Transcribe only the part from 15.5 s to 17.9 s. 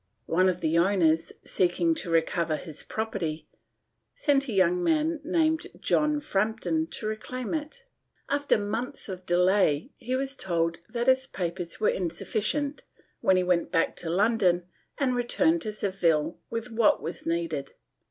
to Seville with what was needed.